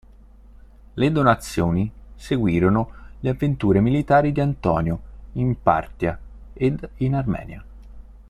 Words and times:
Le 0.95 1.11
donazioni 1.11 1.91
seguirono 2.15 2.89
le 3.19 3.29
avventure 3.29 3.81
militari 3.81 4.31
di 4.31 4.41
Antonio 4.41 4.99
in 5.33 5.61
Partia 5.61 6.17
ed 6.53 6.89
in 6.95 7.13
Armenia. 7.13 7.63